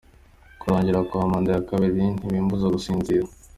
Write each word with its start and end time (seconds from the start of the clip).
Kurangira 0.59 0.99
kwa 1.07 1.23
manda 1.31 1.49
ya 1.55 1.61
kabiri 1.69 2.03
ntibimbuza 2.19 2.65
gusinzira. 2.75 3.25